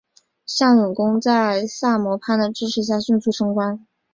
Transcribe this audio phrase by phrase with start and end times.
[0.47, 3.85] 向永功在萨摩藩的支持下迅速升官。